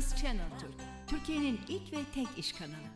[0.00, 0.74] Finans Channel Türk,
[1.06, 2.90] Türkiye'nin ilk ve tek iş kanalı.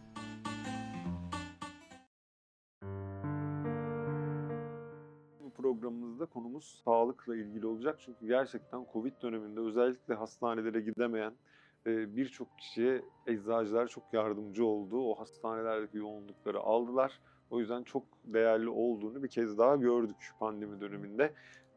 [5.40, 8.00] Bu programımızda konumuz sağlıkla ilgili olacak.
[8.04, 11.32] Çünkü gerçekten Covid döneminde özellikle hastanelere gidemeyen
[11.86, 15.11] e, birçok kişiye eczacılar çok yardımcı oldu.
[15.11, 17.21] O hastanelerdeki yoğunlukları aldılar.
[17.50, 21.32] O yüzden çok değerli olduğunu bir kez daha gördük pandemi döneminde.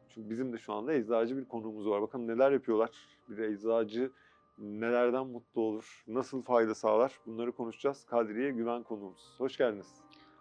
[0.08, 2.02] Çünkü bizim de şu anda eczacı bir konuğumuz var.
[2.02, 2.90] Bakalım neler yapıyorlar.
[3.28, 4.12] Bir eczacı
[4.58, 8.04] nelerden mutlu olur, nasıl fayda sağlar bunları konuşacağız.
[8.04, 9.34] Kadriye Güven konuğumuz.
[9.38, 9.94] Hoş geldiniz.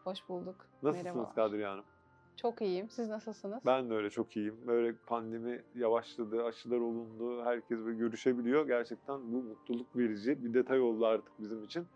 [0.03, 0.55] Hoş bulduk.
[0.83, 1.33] Nasılsınız.
[1.35, 1.85] Kadriye Hanım?
[2.35, 2.89] Çok iyiyim.
[2.89, 3.59] Siz nasılsınız?
[3.65, 4.57] Ben de öyle çok iyiyim.
[4.67, 8.67] Böyle pandemi yavaşladı, aşılar olundu, herkes böyle görüşebiliyor.
[8.67, 11.87] Gerçekten bu mutluluk verici bir detay oldu artık bizim için.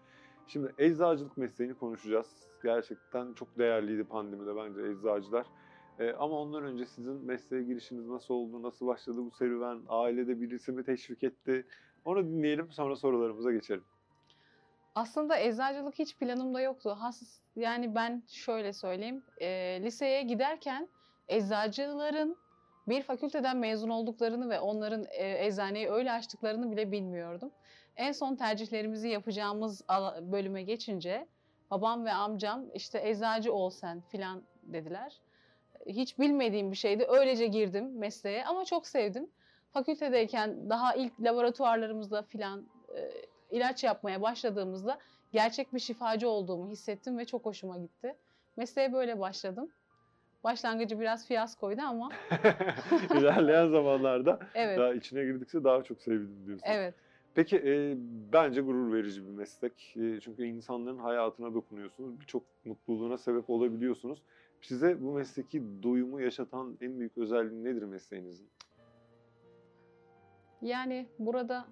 [0.48, 2.48] Şimdi eczacılık mesleğini konuşacağız.
[2.64, 5.48] Gerçekten çok değerliydi pandemide bence eczacılar.
[6.00, 10.72] Ee, ama ondan önce sizin mesleğe girişiniz nasıl oldu, nasıl başladı bu serüven, ailede birisi
[10.72, 11.66] mi teşvik etti?
[12.06, 13.84] Onu dinleyelim sonra sorularımıza geçelim.
[14.96, 16.96] Aslında eczacılık hiç planımda yoktu.
[17.00, 19.24] Has, yani ben şöyle söyleyeyim.
[19.42, 20.88] e, liseye giderken
[21.28, 22.38] eczacıların
[22.88, 27.52] bir fakülteden mezun olduklarını ve onların e, eczaneyi öyle açtıklarını bile bilmiyordum.
[27.96, 29.82] En son tercihlerimizi yapacağımız
[30.22, 31.28] bölüme geçince
[31.72, 35.22] babam ve amcam işte eczacı ol sen filan dediler.
[35.88, 37.06] Hiç bilmediğim bir şeydi.
[37.10, 39.30] Öylece girdim mesleğe ama çok sevdim.
[39.74, 43.12] Fakültedeyken daha ilk laboratuvarlarımızda filan e,
[43.52, 44.98] ilaç yapmaya başladığımızda
[45.32, 48.16] gerçek bir şifacı olduğumu hissettim ve çok hoşuma gitti.
[48.58, 49.70] Mesleğe böyle başladım.
[50.44, 52.10] Başlangıcı biraz fiyaskoydu ama
[53.18, 56.66] İlerleyen zamanlarda evet, daha içine girdikçe daha çok sevdim diyorsun.
[56.68, 56.94] evet.
[57.36, 57.96] Peki e,
[58.34, 59.94] bence gurur verici bir meslek.
[59.98, 62.20] E, çünkü insanların hayatına dokunuyorsunuz.
[62.20, 64.22] Birçok mutluluğuna sebep olabiliyorsunuz.
[64.62, 68.48] Size bu mesleki doyumu yaşatan en büyük özelliği nedir mesleğinizin?
[70.62, 71.66] Yani burada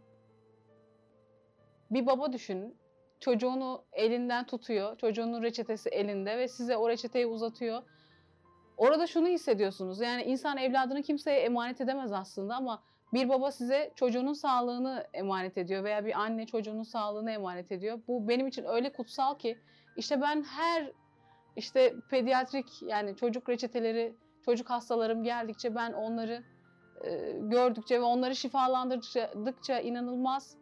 [1.91, 2.77] bir baba düşünün.
[3.19, 4.97] Çocuğunu elinden tutuyor.
[4.97, 7.83] Çocuğunun reçetesi elinde ve size o reçeteyi uzatıyor.
[8.77, 9.99] Orada şunu hissediyorsunuz.
[10.01, 12.83] Yani insan evladını kimseye emanet edemez aslında ama
[13.13, 17.99] bir baba size çocuğunun sağlığını emanet ediyor veya bir anne çocuğunun sağlığını emanet ediyor.
[18.07, 19.57] Bu benim için öyle kutsal ki
[19.97, 20.91] işte ben her
[21.55, 24.15] işte pediatrik yani çocuk reçeteleri,
[24.45, 26.43] çocuk hastalarım geldikçe ben onları
[27.39, 30.57] gördükçe ve onları şifalandırdıkça inanılmaz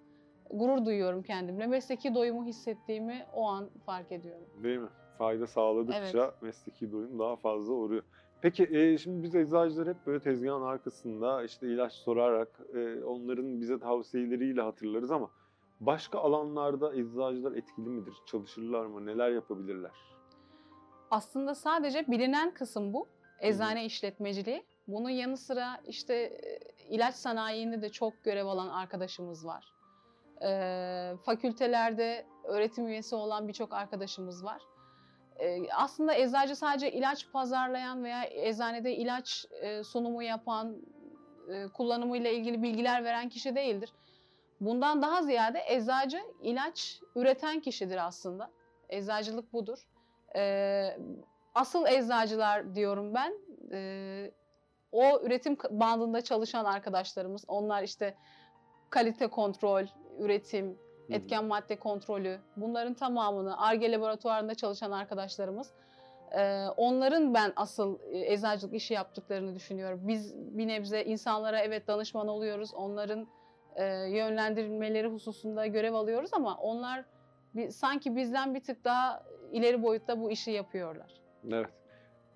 [0.51, 1.67] gurur duyuyorum kendimle.
[1.67, 4.47] Mesleki doyumu hissettiğimi o an fark ediyorum.
[4.63, 4.89] Değil mi?
[5.17, 8.03] Fayda sağladıkça mesleki doyum daha fazla oluyor.
[8.41, 13.79] Peki e, şimdi biz eczacılar hep böyle tezgahın arkasında işte ilaç sorarak e, onların bize
[13.79, 15.29] tavsiyeleriyle hatırlarız ama
[15.79, 18.13] başka alanlarda eczacılar etkili midir?
[18.25, 19.05] Çalışırlar mı?
[19.05, 19.91] Neler yapabilirler?
[21.11, 23.07] Aslında sadece bilinen kısım bu.
[23.39, 24.63] Eczane işletmeciliği.
[24.87, 26.59] Bunun yanı sıra işte e,
[26.89, 29.73] ilaç sanayinde de çok görev alan arkadaşımız var.
[30.43, 34.61] Ee, fakültelerde öğretim üyesi olan birçok arkadaşımız var.
[35.39, 40.77] Ee, aslında eczacı sadece ilaç pazarlayan veya eczanede ilaç e, sunumu yapan,
[41.49, 43.93] e, kullanımıyla ilgili bilgiler veren kişi değildir.
[44.61, 48.49] Bundan daha ziyade eczacı ilaç üreten kişidir aslında.
[48.89, 49.87] Eczacılık budur.
[50.35, 50.97] Ee,
[51.55, 53.33] asıl eczacılar diyorum ben.
[53.71, 54.31] Ee,
[54.91, 57.45] o üretim bandında çalışan arkadaşlarımız.
[57.47, 58.15] Onlar işte
[58.89, 59.85] kalite kontrol,
[60.19, 60.67] üretim,
[61.07, 61.13] hı.
[61.13, 65.71] etken madde kontrolü bunların tamamını ARGE laboratuvarında çalışan arkadaşlarımız.
[66.77, 69.99] Onların ben asıl eczacılık işi yaptıklarını düşünüyorum.
[70.03, 72.73] Biz bir nebze insanlara evet danışman oluyoruz.
[72.73, 73.27] Onların
[74.09, 77.05] yönlendirilmeleri hususunda görev alıyoruz ama onlar
[77.69, 81.21] sanki bizden bir tık daha ileri boyutta bu işi yapıyorlar.
[81.51, 81.69] Evet.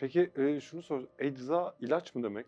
[0.02, 1.04] Peki e, şunu sor.
[1.20, 2.46] Ecza ilaç mı demek?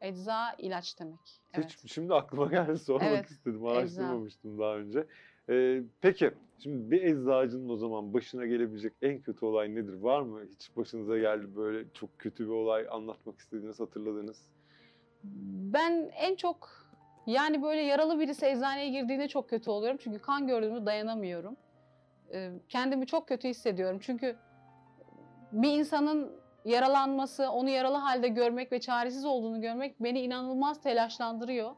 [0.00, 1.40] Ecza ilaç demek.
[1.54, 1.66] Evet.
[1.66, 3.66] Hiç şimdi aklıma geldi sormak Evet, istedim.
[3.66, 5.06] Araştırmamıştım daha önce.
[5.48, 9.94] Ee, peki şimdi bir eczacının o zaman başına gelebilecek en kötü olay nedir?
[9.94, 14.50] Var mı hiç başınıza geldi böyle çok kötü bir olay anlatmak istediğiniz, hatırladığınız?
[15.72, 16.70] Ben en çok
[17.26, 19.98] yani böyle yaralı birisi eczaneye girdiğinde çok kötü oluyorum.
[20.02, 21.56] Çünkü kan gördüğümde dayanamıyorum.
[22.34, 23.98] Ee, Kendimi çok kötü hissediyorum.
[24.02, 24.36] Çünkü
[25.52, 31.70] bir insanın yaralanması, onu yaralı halde görmek ve çaresiz olduğunu görmek beni inanılmaz telaşlandırıyor.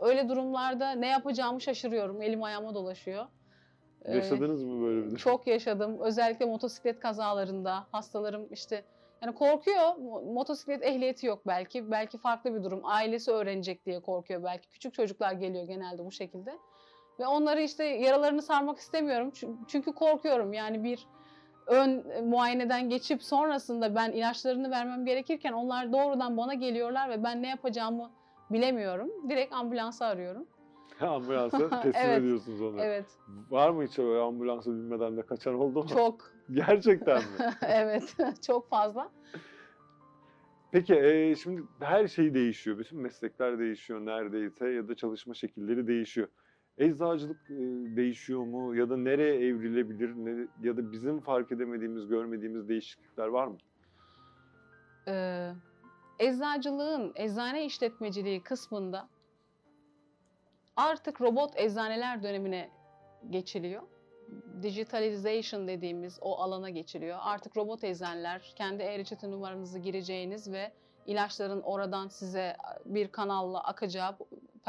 [0.00, 2.22] Öyle durumlarda ne yapacağımı şaşırıyorum.
[2.22, 3.26] Elim ayağıma dolaşıyor.
[4.04, 5.16] Ee, Yaşadınız mı böyle bir?
[5.16, 5.98] Çok yaşadım.
[6.00, 8.84] Özellikle motosiklet kazalarında hastalarım işte
[9.22, 9.76] yani korkuyor.
[9.78, 11.90] Mo- Motosiklet ehliyeti yok belki.
[11.90, 12.80] Belki farklı bir durum.
[12.84, 14.68] Ailesi öğrenecek diye korkuyor belki.
[14.68, 16.58] Küçük çocuklar geliyor genelde bu şekilde.
[17.20, 19.28] Ve onları işte yaralarını sarmak istemiyorum.
[19.28, 20.52] Çü- Çünkü korkuyorum.
[20.52, 21.06] Yani bir
[21.70, 27.42] ön e, muayeneden geçip sonrasında ben ilaçlarını vermem gerekirken onlar doğrudan bana geliyorlar ve ben
[27.42, 28.10] ne yapacağımı
[28.50, 29.10] bilemiyorum.
[29.28, 30.46] Direkt ambulansı arıyorum.
[31.00, 32.18] Ambulansa teslim Evet.
[32.18, 32.80] ediyorsunuz onu.
[32.80, 33.06] Evet,
[33.50, 35.88] Var mı hiç öyle ambulansa binmeden de kaçan oldu mu?
[35.88, 36.32] çok.
[36.52, 37.54] Gerçekten mi?
[37.62, 38.14] evet,
[38.46, 39.10] çok fazla.
[40.72, 42.78] Peki e, şimdi her şey değişiyor.
[42.78, 46.28] Bütün meslekler değişiyor neredeyse ya da çalışma şekilleri değişiyor.
[46.78, 47.48] Eczacılık
[47.96, 53.46] değişiyor mu ya da nereye evrilebilir ne, ya da bizim fark edemediğimiz, görmediğimiz değişiklikler var
[53.46, 53.56] mı?
[55.08, 55.52] Ee,
[56.18, 59.08] eczacılığın, eczane işletmeciliği kısmında
[60.76, 62.70] artık robot eczaneler dönemine
[63.30, 63.82] geçiliyor.
[64.62, 67.18] Digitalization dediğimiz o alana geçiliyor.
[67.22, 70.72] Artık robot eczaneler kendi e-reçete numaranızı gireceğiniz ve
[71.06, 74.16] ilaçların oradan size bir kanalla akacağı,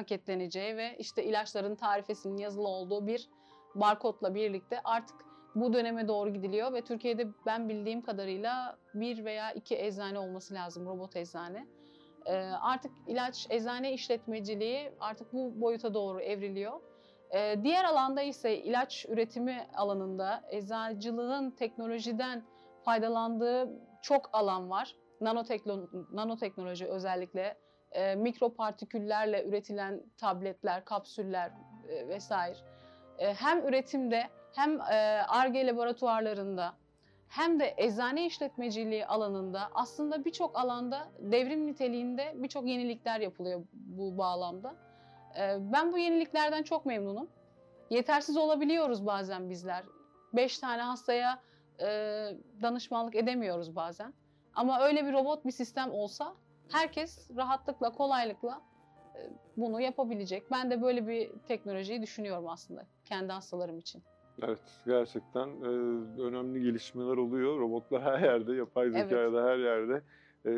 [0.01, 3.29] paketleneceği ve işte ilaçların tarifesinin yazılı olduğu bir
[3.75, 5.15] barkodla birlikte artık
[5.55, 10.85] bu döneme doğru gidiliyor ve Türkiye'de ben bildiğim kadarıyla bir veya iki eczane olması lazım
[10.85, 11.67] robot eczane.
[12.25, 16.81] Ee, artık ilaç eczane işletmeciliği artık bu boyuta doğru evriliyor.
[17.35, 22.43] Ee, diğer alanda ise ilaç üretimi alanında eczacılığın teknolojiden
[22.85, 23.69] faydalandığı
[24.01, 24.95] çok alan var.
[25.21, 27.57] Nanotekno- nanoteknoloji özellikle
[27.91, 31.51] e, mikropartiküllerle üretilen tabletler, kapsüller
[31.89, 32.57] e, vesaire.
[33.17, 34.81] E, hem üretimde hem
[35.27, 36.73] ARGE laboratuvarlarında
[37.31, 44.75] hem de eczane işletmeciliği alanında aslında birçok alanda devrim niteliğinde birçok yenilikler yapılıyor bu bağlamda.
[45.37, 47.29] E, ben bu yeniliklerden çok memnunum.
[47.89, 49.83] Yetersiz olabiliyoruz bazen bizler.
[50.33, 51.39] Beş tane hastaya
[51.79, 51.87] e,
[52.61, 54.13] danışmanlık edemiyoruz bazen.
[54.55, 56.33] Ama öyle bir robot bir sistem olsa
[56.71, 58.61] herkes rahatlıkla, kolaylıkla
[59.15, 59.19] e,
[59.57, 60.51] bunu yapabilecek.
[60.51, 64.03] Ben de böyle bir teknolojiyi düşünüyorum aslında kendi hastalarım için.
[64.43, 65.67] Evet, gerçekten e,
[66.21, 67.59] önemli gelişmeler oluyor.
[67.59, 69.33] Robotlar her yerde, yapay zeka Evet.
[69.33, 70.01] da her yerde.
[70.45, 70.51] E,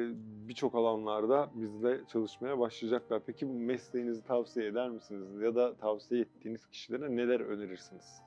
[0.48, 3.22] Birçok alanlarda bizle çalışmaya başlayacaklar.
[3.26, 5.42] Peki bu mesleğinizi tavsiye eder misiniz?
[5.42, 8.22] Ya da tavsiye ettiğiniz kişilere neler önerirsiniz?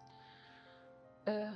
[1.28, 1.48] Ee,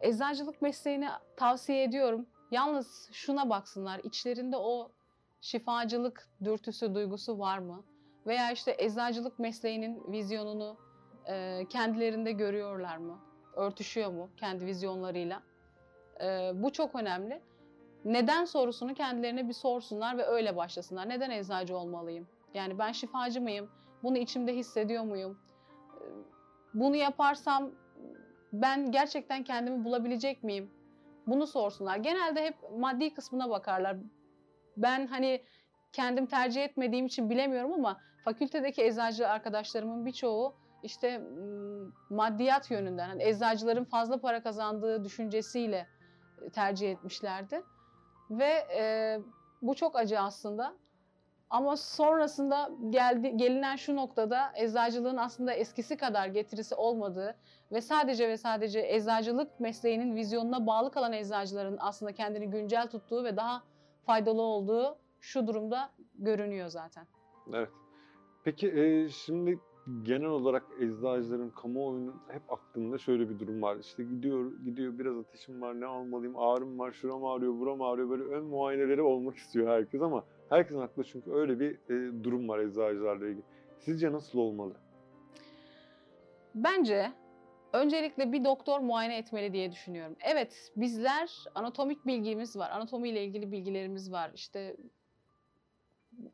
[0.00, 2.26] eczacılık mesleğini tavsiye ediyorum.
[2.50, 4.92] Yalnız şuna baksınlar, içlerinde o
[5.42, 7.84] şifacılık dürtüsü, duygusu var mı?
[8.26, 10.76] Veya işte eczacılık mesleğinin vizyonunu
[11.26, 13.18] e, kendilerinde görüyorlar mı?
[13.56, 15.42] Örtüşüyor mu kendi vizyonlarıyla?
[16.20, 17.42] Ee, bu çok önemli.
[18.04, 21.08] Neden sorusunu kendilerine bir sorsunlar ve öyle başlasınlar.
[21.08, 22.26] Neden eczacı olmalıyım?
[22.54, 23.70] Yani ben şifacı mıyım?
[24.02, 25.38] Bunu içimde hissediyor muyum?
[26.00, 26.04] Ee,
[26.74, 27.70] Bunu yaparsam
[28.52, 30.70] ben gerçekten kendimi bulabilecek miyim?
[31.26, 31.96] Bunu sorsunlar.
[31.96, 33.96] Genelde hep maddi kısmına bakarlar.
[34.76, 35.44] Ben hani
[35.92, 41.22] kendim tercih etmediğim için bilemiyorum ama fakültedeki eczacı arkadaşlarımın birçoğu işte
[42.10, 45.86] maddiyat yönünden, hani eczacıların fazla para kazandığı düşüncesiyle
[46.42, 47.62] e, tercih etmişlerdi.
[48.30, 49.18] Ve e,
[49.62, 50.74] bu çok acı aslında.
[51.50, 57.36] Ama sonrasında geldi, gelinen şu noktada eczacılığın aslında eskisi kadar getirisi olmadığı
[57.72, 63.36] ve sadece ve sadece eczacılık mesleğinin vizyonuna bağlı kalan eczacıların aslında kendini güncel tuttuğu ve
[63.36, 63.62] daha
[64.06, 67.06] faydalı olduğu şu durumda görünüyor zaten.
[67.52, 67.68] Evet.
[68.44, 69.58] Peki e, şimdi
[70.02, 73.76] genel olarak eczacıların kamuoyunun hep aklında şöyle bir durum var.
[73.76, 78.22] İşte gidiyor gidiyor biraz ateşim var ne almalıyım ağrım var şuram ağrıyor buram ağrıyor böyle
[78.22, 83.26] ön muayeneleri olmak istiyor herkes ama herkesin aklında çünkü öyle bir e, durum var eczacılarla
[83.26, 83.42] ilgili.
[83.78, 84.72] Sizce nasıl olmalı?
[86.54, 87.12] Bence
[87.72, 90.16] öncelikle bir doktor muayene etmeli diye düşünüyorum.
[90.20, 94.30] Evet, bizler anatomik bilgimiz var, anatomiyle ilgili bilgilerimiz var.
[94.34, 94.76] İşte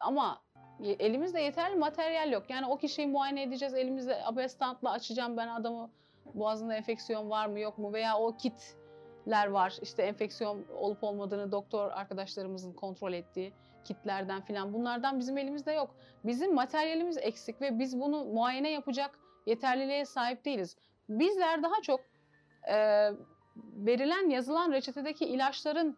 [0.00, 0.42] ama
[0.82, 2.50] elimizde yeterli materyal yok.
[2.50, 5.90] Yani o kişiyi muayene edeceğiz, elimizde abestantla açacağım ben adamı
[6.34, 9.78] boğazında enfeksiyon var mı yok mu veya o kitler var.
[9.82, 13.52] İşte enfeksiyon olup olmadığını doktor arkadaşlarımızın kontrol ettiği
[13.84, 15.94] kitlerden filan bunlardan bizim elimizde yok.
[16.24, 20.76] Bizim materyalimiz eksik ve biz bunu muayene yapacak yeterliliğe sahip değiliz.
[21.08, 22.00] Bizler daha çok
[22.68, 22.76] e,
[23.56, 25.96] verilen yazılan reçetedeki ilaçların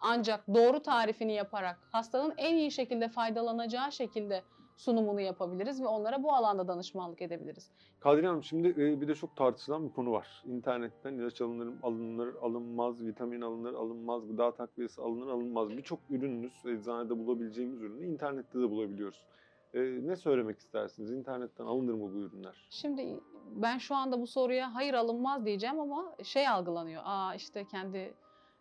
[0.00, 4.42] ancak doğru tarifini yaparak hastanın en iyi şekilde faydalanacağı şekilde
[4.76, 7.70] sunumunu yapabiliriz ve onlara bu alanda danışmanlık edebiliriz.
[8.00, 10.42] Kadriye Hanım şimdi e, bir de çok tartışılan bir konu var.
[10.46, 15.70] İnternetten ilaç alınır, alınır, alınmaz, vitamin alınır, alınmaz, gıda takviyesi alınır, alınmaz.
[15.70, 19.24] Birçok ürününüz, eczanede bulabileceğimiz ürünü internette de bulabiliyoruz.
[19.74, 21.10] E, ne söylemek istersiniz?
[21.10, 22.66] İnternetten alınır mı bu ürünler?
[22.70, 23.20] Şimdi
[23.54, 27.02] ben şu anda bu soruya hayır alınmaz diyeceğim ama şey algılanıyor.
[27.04, 28.14] Aa işte kendi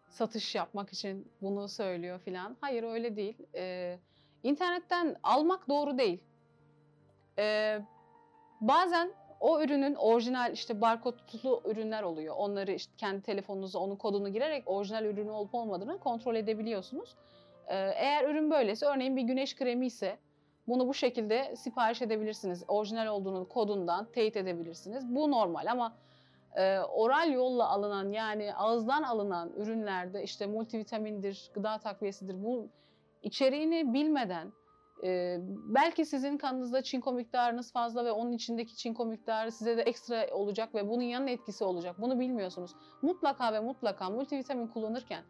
[0.09, 2.57] satış yapmak için bunu söylüyor filan.
[2.61, 3.37] Hayır öyle değil.
[3.55, 3.99] Ee,
[4.43, 6.23] internetten almak doğru değil.
[7.39, 7.81] Ee,
[8.61, 12.35] bazen o ürünün orijinal işte barkodlu ürünler oluyor.
[12.37, 17.15] Onları işte kendi telefonunuza onun kodunu girerek orijinal ürünü olup olmadığını kontrol edebiliyorsunuz.
[17.67, 20.17] Ee, eğer ürün böylese örneğin bir güneş kremi ise
[20.67, 22.63] Bunu bu şekilde sipariş edebilirsiniz.
[22.67, 25.15] Orijinal olduğunu kodundan teyit edebilirsiniz.
[25.15, 25.97] Bu normal ama
[26.55, 32.69] e, oral yolla alınan yani ağızdan alınan ürünlerde işte multivitamindir, gıda takviyesidir bu
[33.23, 34.53] içeriğini bilmeden
[35.03, 40.27] e, belki sizin kanınızda çinko miktarınız fazla ve onun içindeki çinko miktarı size de ekstra
[40.31, 41.95] olacak ve bunun yan etkisi olacak.
[42.01, 42.71] Bunu bilmiyorsunuz.
[43.01, 45.23] Mutlaka ve mutlaka multivitamin kullanırken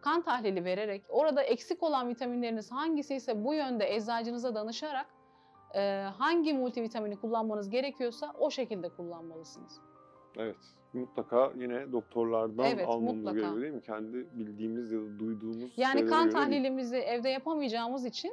[0.00, 5.06] kan tahlili vererek orada eksik olan vitaminleriniz hangisi ise bu yönde eczacınıza danışarak
[5.74, 9.80] e, hangi multivitamini kullanmanız gerekiyorsa o şekilde kullanmalısınız.
[10.36, 10.56] Evet.
[10.92, 13.38] Mutlaka yine doktorlardan Evet, almamız mutlaka.
[13.38, 13.82] gerekiyor değil mi?
[13.82, 18.32] Kendi bildiğimiz ya da duyduğumuz Yani kan tahlilimizi evde yapamayacağımız için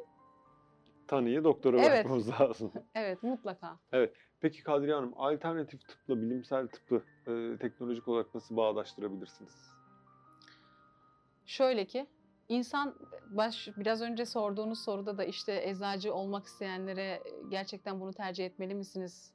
[1.08, 1.90] Tanıyı doktora Evet.
[1.92, 2.72] bırakmamız lazım.
[2.96, 3.78] evet mutlaka.
[4.42, 9.75] Peki Kadriye Hanım, alternatif tıpla bilimsel tıbbı e, teknolojik olarak nasıl bağdaştırabilirsiniz?
[11.46, 12.08] Şöyle ki
[12.50, 12.96] insan
[13.30, 19.34] baş biraz önce sorduğunuz soruda da işte eczacı olmak isteyenlere gerçekten bunu tercih etmeli misiniz?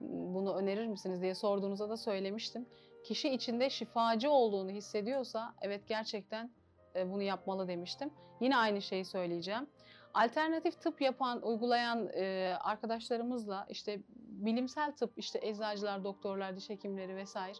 [0.00, 2.66] Bunu önerir misiniz diye sorduğunuzda da söylemiştim.
[3.04, 6.50] Kişi içinde şifacı olduğunu hissediyorsa evet gerçekten
[6.96, 8.10] e, bunu yapmalı demiştim.
[8.40, 9.66] Yine aynı şeyi söyleyeceğim.
[10.14, 17.58] Alternatif tıp yapan, uygulayan e, arkadaşlarımızla işte bilimsel tıp, işte eczacılar, doktorlar, diş hekimleri vesaire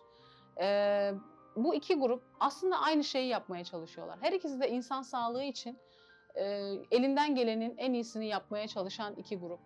[0.60, 1.12] e,
[1.56, 4.18] bu iki grup aslında aynı şeyi yapmaya çalışıyorlar.
[4.20, 5.78] Her ikisi de insan sağlığı için
[6.34, 6.44] e,
[6.90, 9.60] elinden gelenin en iyisini yapmaya çalışan iki grup.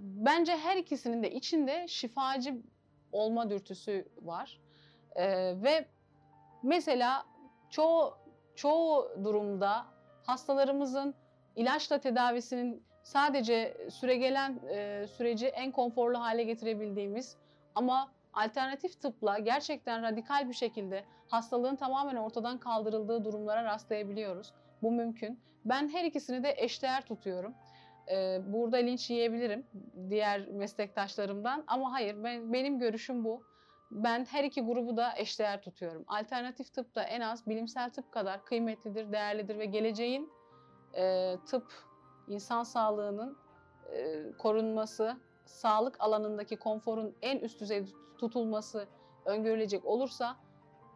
[0.00, 2.56] Bence her ikisinin de içinde şifacı
[3.12, 4.60] olma dürtüsü var.
[5.16, 5.26] E,
[5.62, 5.88] ve
[6.62, 7.26] mesela
[7.70, 8.14] çoğu
[8.54, 9.86] çoğu durumda
[10.26, 11.14] hastalarımızın
[11.56, 17.36] ilaçla tedavisinin sadece süregelen e, süreci en konforlu hale getirebildiğimiz
[17.74, 24.52] ama alternatif tıpla gerçekten radikal bir şekilde hastalığın tamamen ortadan kaldırıldığı durumlara rastlayabiliyoruz.
[24.82, 25.40] Bu mümkün.
[25.64, 27.54] Ben her ikisini de eşdeğer tutuyorum.
[28.10, 29.66] Ee, burada linç yiyebilirim
[30.10, 33.42] diğer meslektaşlarımdan ama hayır ben, benim görüşüm bu.
[33.90, 36.04] Ben her iki grubu da eşdeğer tutuyorum.
[36.06, 40.32] Alternatif tıp da en az bilimsel tıp kadar kıymetlidir, değerlidir ve geleceğin
[40.94, 41.72] e, tıp,
[42.28, 43.36] insan sağlığının
[43.92, 45.16] e, korunması,
[45.50, 47.88] sağlık alanındaki konforun en üst düzeyde
[48.18, 48.88] tutulması
[49.24, 50.36] öngörülecek olursa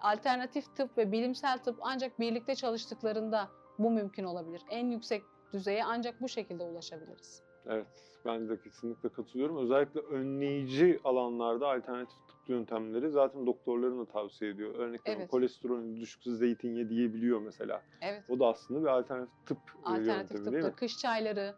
[0.01, 4.63] alternatif tıp ve bilimsel tıp ancak birlikte çalıştıklarında bu mümkün olabilir.
[4.69, 7.43] En yüksek düzeye ancak bu şekilde ulaşabiliriz.
[7.67, 7.87] Evet,
[8.25, 9.57] ben de kesinlikle katılıyorum.
[9.57, 14.75] Özellikle önleyici alanlarda alternatif tıp yöntemleri zaten doktorların da tavsiye ediyor.
[14.75, 15.31] Örnek veriyorum Evet.
[15.31, 17.83] kolesterolün düşükse zeytin ye diyebiliyor mesela.
[18.01, 18.25] Evet.
[18.29, 20.63] O da aslında bir alternatif tıp e, Alternatif yöntemi değil mi?
[20.63, 21.55] tıpta kış çayları,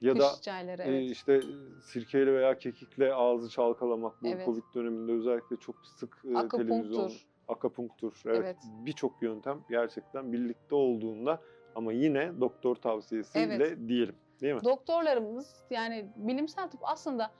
[0.00, 1.10] Ya kış da çayları e, evet.
[1.10, 1.40] işte
[1.82, 4.44] sirkeyle veya kekikle ağzı çalkalamak bu Evet.
[4.46, 7.26] Covid döneminde özellikle çok sık e, televizyon, Akupunktur.
[7.48, 8.22] akapunktur.
[8.26, 8.38] Evet.
[8.38, 8.56] Evet.
[8.86, 11.40] Birçok yöntem gerçekten birlikte olduğunda
[11.74, 13.78] ama yine doktor tavsiyesiyle Evet.
[13.88, 14.16] diyelim.
[14.40, 14.64] Değil mi?
[14.64, 17.30] Doktorlarımız yani bilimsel tıp aslında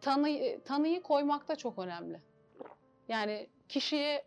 [0.00, 2.20] tanıyı, tanıyı koymakta çok önemli.
[3.08, 4.24] Yani kişiye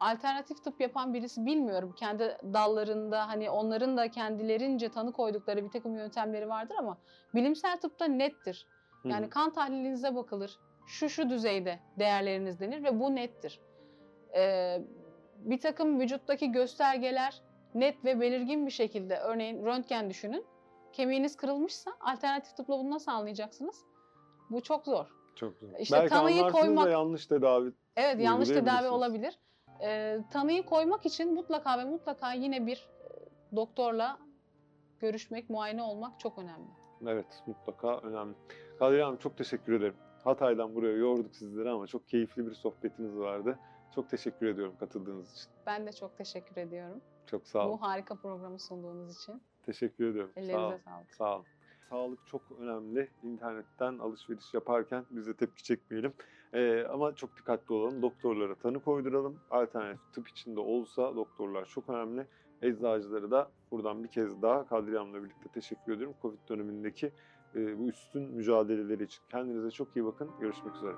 [0.00, 1.94] alternatif tıp yapan birisi bilmiyorum.
[1.96, 6.98] Kendi dallarında hani onların da kendilerince tanı koydukları bir takım yöntemleri vardır ama
[7.34, 8.66] bilimsel tıpta nettir.
[9.04, 9.30] Yani hı.
[9.30, 10.58] kan tahlilinize bakılır.
[10.86, 13.60] Şu şu düzeyde değerleriniz denir ve bu nettir.
[14.36, 14.82] Ee,
[15.36, 17.42] bir takım vücuttaki göstergeler
[17.74, 20.44] net ve belirgin bir şekilde örneğin röntgen düşünün.
[20.92, 23.84] Kemiğiniz kırılmışsa alternatif tıpla bunu nasıl anlayacaksınız?
[24.50, 25.06] Bu çok zor.
[25.34, 25.78] Çok güzel.
[25.78, 27.72] İşte Belki tanıyı anlarsınız da koymak- yanlış tedavi.
[27.96, 29.38] Evet yanlış tedavi olabilir.
[29.82, 34.18] Ee, tanıyı koymak için mutlaka ve mutlaka yine bir e, doktorla
[35.00, 36.68] görüşmek, muayene olmak çok önemli.
[37.06, 38.34] Evet mutlaka önemli.
[38.78, 39.94] Kadriye Hanım çok teşekkür ederim.
[40.24, 43.58] Hatay'dan buraya yorduk sizleri ama çok keyifli bir sohbetiniz vardı.
[43.94, 45.46] Çok teşekkür ediyorum katıldığınız için.
[45.66, 47.00] Ben de çok teşekkür ediyorum.
[47.26, 47.78] Çok sağ olun.
[47.78, 49.42] Bu harika programı sunduğunuz için.
[49.66, 50.32] Teşekkür ediyorum.
[50.34, 50.48] Sağ olun.
[50.48, 51.14] Ellerinize sağlık.
[51.14, 51.44] Sağ olun.
[51.90, 53.10] Sağlık çok önemli.
[53.22, 56.14] İnternetten alışveriş yaparken biz de tepki çekmeyelim.
[56.54, 58.02] Ee, ama çok dikkatli olalım.
[58.02, 59.38] Doktorlara tanı koyduralım.
[59.50, 62.26] Alternatif tıp içinde olsa doktorlar çok önemli.
[62.62, 66.16] Eczacıları da buradan bir kez daha Kadriye Hanım'la birlikte teşekkür ediyorum.
[66.22, 67.12] Covid dönemindeki
[67.54, 69.22] e, bu üstün mücadeleleri için.
[69.30, 70.30] Kendinize çok iyi bakın.
[70.40, 70.94] Görüşmek üzere.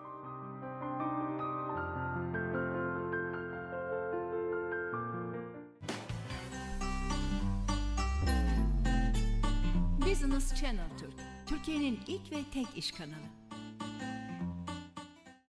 [10.10, 11.14] Business Channel Türk,
[11.46, 13.35] Türkiye'nin ilk ve tek iş kanalı.